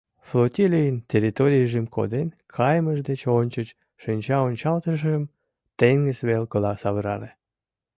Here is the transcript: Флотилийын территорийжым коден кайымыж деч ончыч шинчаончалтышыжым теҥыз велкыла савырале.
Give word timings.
Флотилийын 0.27 0.97
территорийжым 1.11 1.85
коден 1.95 2.27
кайымыж 2.55 2.99
деч 3.09 3.21
ончыч 3.39 3.67
шинчаончалтышыжым 4.01 5.23
теҥыз 5.79 6.19
велкыла 6.27 6.73
савырале. 6.81 7.29